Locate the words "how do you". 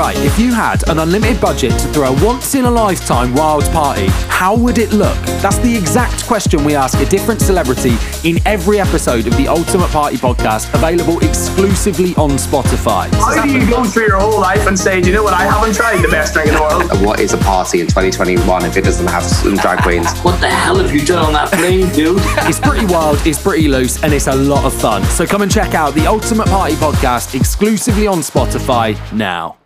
13.12-13.68